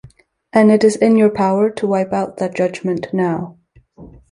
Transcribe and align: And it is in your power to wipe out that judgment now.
And 0.51 0.71
it 0.71 0.83
is 0.83 0.95
in 0.95 1.15
your 1.15 1.29
power 1.29 1.69
to 1.69 1.85
wipe 1.85 2.11
out 2.11 2.37
that 2.37 2.55
judgment 2.55 3.09
now. 3.13 3.59